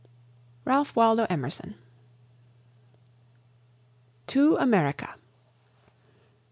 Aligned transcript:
RALPH 0.65 0.95
WALDO 0.95 1.27
EMERSON. 1.29 1.75
TO 4.25 4.55
AMERICA. 4.55 5.13